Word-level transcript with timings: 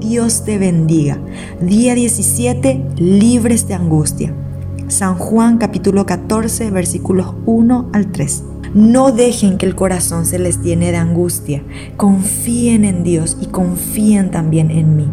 Dios 0.00 0.44
te 0.44 0.58
bendiga. 0.58 1.18
Día 1.60 1.94
17, 1.94 2.84
libres 2.96 3.66
de 3.66 3.74
angustia. 3.74 4.32
San 4.86 5.16
Juan 5.16 5.58
capítulo 5.58 6.06
14 6.06 6.70
versículos 6.70 7.34
1 7.46 7.90
al 7.92 8.12
3. 8.12 8.44
No 8.74 9.10
dejen 9.10 9.58
que 9.58 9.66
el 9.66 9.74
corazón 9.74 10.24
se 10.24 10.38
les 10.38 10.62
llene 10.62 10.92
de 10.92 10.98
angustia. 10.98 11.64
Confíen 11.96 12.84
en 12.84 13.02
Dios 13.02 13.36
y 13.40 13.46
confíen 13.46 14.30
también 14.30 14.70
en 14.70 14.96
mí. 14.96 15.08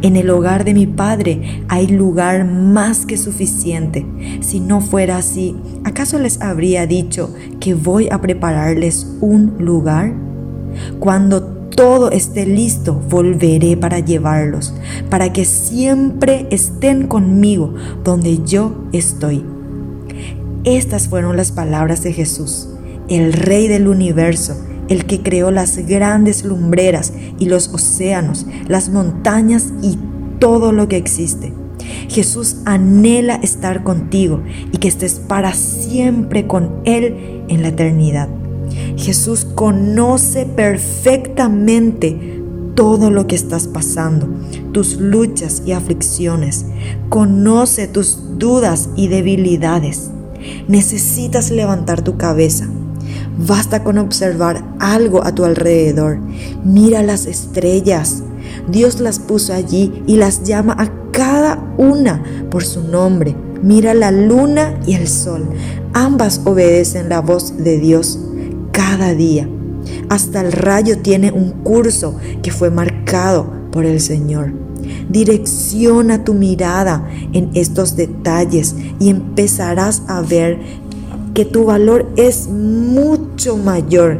En 0.00 0.16
el 0.16 0.30
hogar 0.30 0.64
de 0.64 0.74
mi 0.74 0.86
Padre 0.86 1.64
hay 1.68 1.86
lugar 1.88 2.46
más 2.46 3.04
que 3.04 3.18
suficiente. 3.18 4.06
Si 4.40 4.60
no 4.60 4.80
fuera 4.80 5.18
así, 5.18 5.56
¿acaso 5.84 6.18
les 6.18 6.40
habría 6.40 6.86
dicho 6.86 7.34
que 7.60 7.74
voy 7.74 8.08
a 8.10 8.20
prepararles 8.20 9.06
un 9.20 9.56
lugar? 9.58 10.14
Cuando 11.00 11.61
todo 11.74 12.10
esté 12.10 12.46
listo, 12.46 12.94
volveré 12.94 13.76
para 13.76 13.98
llevarlos, 13.98 14.74
para 15.10 15.32
que 15.32 15.44
siempre 15.44 16.46
estén 16.50 17.06
conmigo 17.06 17.74
donde 18.04 18.42
yo 18.44 18.74
estoy. 18.92 19.44
Estas 20.64 21.08
fueron 21.08 21.36
las 21.36 21.52
palabras 21.52 22.02
de 22.02 22.12
Jesús, 22.12 22.68
el 23.08 23.32
Rey 23.32 23.68
del 23.68 23.88
universo, 23.88 24.56
el 24.88 25.06
que 25.06 25.22
creó 25.22 25.50
las 25.50 25.76
grandes 25.86 26.44
lumbreras 26.44 27.12
y 27.38 27.46
los 27.46 27.68
océanos, 27.72 28.46
las 28.68 28.88
montañas 28.88 29.72
y 29.82 29.98
todo 30.38 30.72
lo 30.72 30.88
que 30.88 30.96
existe. 30.96 31.52
Jesús 32.08 32.56
anhela 32.64 33.36
estar 33.36 33.82
contigo 33.82 34.42
y 34.72 34.78
que 34.78 34.88
estés 34.88 35.14
para 35.14 35.54
siempre 35.54 36.46
con 36.46 36.80
Él 36.84 37.44
en 37.48 37.62
la 37.62 37.68
eternidad. 37.68 38.28
Jesús 38.96 39.46
conoce 39.54 40.46
perfectamente 40.46 42.42
todo 42.74 43.10
lo 43.10 43.26
que 43.26 43.34
estás 43.34 43.66
pasando, 43.66 44.28
tus 44.72 44.96
luchas 44.96 45.62
y 45.66 45.72
aflicciones. 45.72 46.66
Conoce 47.08 47.86
tus 47.86 48.38
dudas 48.38 48.88
y 48.96 49.08
debilidades. 49.08 50.10
Necesitas 50.68 51.50
levantar 51.50 52.02
tu 52.02 52.16
cabeza. 52.16 52.68
Basta 53.38 53.82
con 53.82 53.98
observar 53.98 54.64
algo 54.78 55.24
a 55.24 55.34
tu 55.34 55.44
alrededor. 55.44 56.18
Mira 56.64 57.02
las 57.02 57.26
estrellas. 57.26 58.22
Dios 58.68 59.00
las 59.00 59.18
puso 59.18 59.52
allí 59.52 60.02
y 60.06 60.16
las 60.16 60.44
llama 60.44 60.76
a 60.78 60.90
cada 61.12 61.74
una 61.76 62.22
por 62.50 62.64
su 62.64 62.82
nombre. 62.82 63.36
Mira 63.62 63.94
la 63.94 64.10
luna 64.10 64.78
y 64.86 64.94
el 64.94 65.08
sol. 65.08 65.48
Ambas 65.92 66.40
obedecen 66.44 67.08
la 67.08 67.20
voz 67.20 67.56
de 67.58 67.78
Dios 67.78 68.18
cada 68.72 69.14
día. 69.14 69.48
Hasta 70.08 70.40
el 70.40 70.52
rayo 70.52 70.98
tiene 70.98 71.30
un 71.30 71.50
curso 71.62 72.16
que 72.42 72.50
fue 72.50 72.70
marcado 72.70 73.46
por 73.70 73.84
el 73.84 74.00
Señor. 74.00 74.52
Direcciona 75.08 76.24
tu 76.24 76.34
mirada 76.34 77.08
en 77.32 77.50
estos 77.54 77.96
detalles 77.96 78.74
y 78.98 79.10
empezarás 79.10 80.02
a 80.08 80.22
ver 80.22 80.58
que 81.34 81.44
tu 81.44 81.64
valor 81.64 82.10
es 82.16 82.48
mucho 82.48 83.56
mayor, 83.56 84.18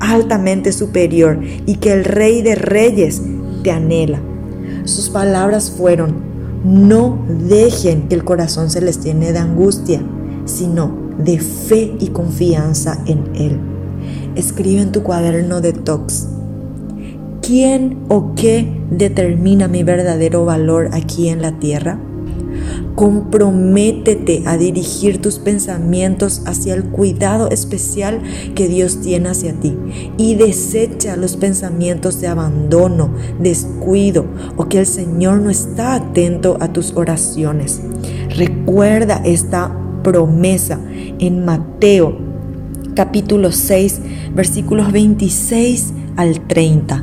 altamente 0.00 0.72
superior 0.72 1.40
y 1.66 1.76
que 1.76 1.92
el 1.92 2.04
Rey 2.04 2.42
de 2.42 2.54
Reyes 2.54 3.22
te 3.62 3.70
anhela. 3.70 4.20
Sus 4.84 5.10
palabras 5.10 5.70
fueron, 5.70 6.14
no 6.64 7.24
dejen 7.48 8.08
que 8.08 8.14
el 8.14 8.24
corazón 8.24 8.70
se 8.70 8.80
les 8.80 9.02
llene 9.02 9.32
de 9.32 9.38
angustia, 9.38 10.02
sino 10.44 10.92
de 11.18 11.38
fe 11.38 11.94
y 11.98 12.08
confianza 12.08 13.02
en 13.06 13.24
Él 13.34 13.69
escribe 14.36 14.82
en 14.82 14.92
tu 14.92 15.02
cuaderno 15.02 15.60
de 15.60 15.72
tox. 15.72 16.28
¿Quién 17.42 17.98
o 18.08 18.34
qué 18.34 18.80
determina 18.90 19.66
mi 19.66 19.82
verdadero 19.82 20.44
valor 20.44 20.90
aquí 20.92 21.28
en 21.28 21.42
la 21.42 21.58
tierra? 21.58 21.98
Comprométete 22.94 24.42
a 24.46 24.56
dirigir 24.56 25.20
tus 25.22 25.38
pensamientos 25.38 26.42
hacia 26.46 26.74
el 26.74 26.84
cuidado 26.84 27.48
especial 27.50 28.20
que 28.54 28.68
Dios 28.68 29.00
tiene 29.00 29.30
hacia 29.30 29.54
ti 29.54 29.76
y 30.18 30.34
desecha 30.34 31.16
los 31.16 31.36
pensamientos 31.36 32.20
de 32.20 32.28
abandono, 32.28 33.14
descuido 33.40 34.26
o 34.56 34.68
que 34.68 34.80
el 34.80 34.86
Señor 34.86 35.40
no 35.40 35.50
está 35.50 35.94
atento 35.94 36.58
a 36.60 36.72
tus 36.72 36.94
oraciones. 36.94 37.80
Recuerda 38.36 39.22
esta 39.24 39.74
promesa 40.02 40.78
en 41.18 41.44
Mateo 41.44 42.29
capítulo 43.00 43.50
6, 43.50 44.00
versículos 44.34 44.92
26 44.92 45.94
al 46.16 46.38
30. 46.38 47.02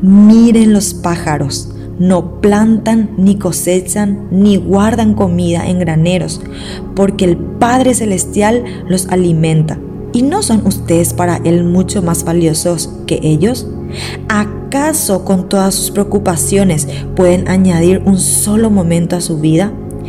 Miren 0.00 0.72
los 0.72 0.94
pájaros, 0.94 1.74
no 1.98 2.40
plantan, 2.40 3.10
ni 3.18 3.36
cosechan, 3.36 4.28
ni 4.30 4.56
guardan 4.56 5.12
comida 5.12 5.68
en 5.68 5.78
graneros, 5.78 6.40
porque 6.96 7.26
el 7.26 7.36
Padre 7.36 7.92
Celestial 7.92 8.64
los 8.88 9.08
alimenta. 9.08 9.78
¿Y 10.14 10.22
no 10.22 10.42
son 10.42 10.66
ustedes 10.66 11.12
para 11.12 11.36
Él 11.44 11.64
mucho 11.64 12.00
más 12.00 12.24
valiosos 12.24 12.88
que 13.06 13.20
ellos? 13.22 13.68
¿Acaso 14.30 15.26
con 15.26 15.50
todas 15.50 15.74
sus 15.74 15.90
preocupaciones 15.90 16.88
pueden 17.14 17.46
añadir 17.46 18.00
un 18.06 18.18
solo 18.18 18.70
momento 18.70 19.16
a 19.16 19.20
su 19.20 19.38
vida? 19.38 19.70